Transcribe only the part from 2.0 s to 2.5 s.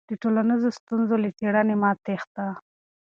تېښته.